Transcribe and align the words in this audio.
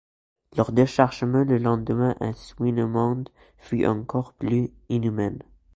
Leur 0.57 0.71
déchargement 0.71 1.43
le 1.43 1.59
lendemain 1.59 2.15
à 2.21 2.33
Swinemunde 2.33 3.29
fut 3.59 3.85
encore 3.85 4.33
plus 4.33 4.71
inhumain. 4.89 5.37